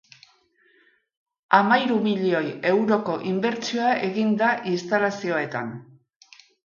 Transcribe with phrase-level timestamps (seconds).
[1.57, 5.71] Hamahiru milioi euroko inbertsioa egin da instalazioetan.